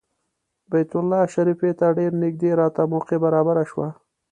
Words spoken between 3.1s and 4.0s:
برابره شوه.